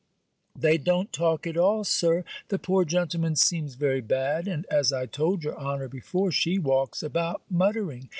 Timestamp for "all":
1.55-1.83